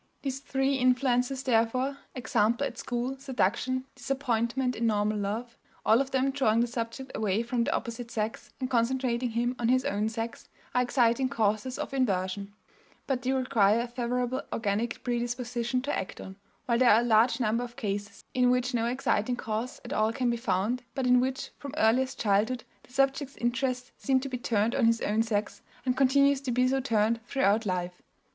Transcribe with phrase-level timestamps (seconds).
[0.23, 6.31] These three influences, therefore, example at school, seduction, disappointment in normal love, all of them
[6.31, 10.49] drawing the subject away from the opposite sex and concentrating him on his own sex,
[10.73, 12.51] are exciting causes of inversion;
[13.05, 17.39] but they require a favorable organic predisposition to act on, while there are a large
[17.39, 21.19] number of cases in which no exciting cause at all can be found, but in
[21.19, 25.61] which, from earliest childhood, the subject's interest seems to be turned on his own sex,
[25.85, 28.01] and continues to be so turned throughout life.